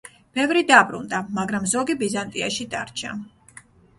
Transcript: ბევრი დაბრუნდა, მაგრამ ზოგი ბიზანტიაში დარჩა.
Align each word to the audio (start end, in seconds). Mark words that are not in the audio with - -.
ბევრი 0.37 0.63
დაბრუნდა, 0.71 1.19
მაგრამ 1.39 1.69
ზოგი 1.75 1.97
ბიზანტიაში 2.01 2.69
დარჩა. 2.75 3.15